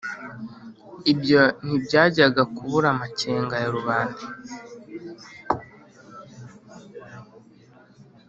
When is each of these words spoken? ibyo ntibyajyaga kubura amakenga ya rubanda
ibyo 1.11 1.41
ntibyajyaga 1.63 2.43
kubura 2.55 2.87
amakenga 2.95 3.53
ya 3.61 3.69
rubanda 3.75 4.23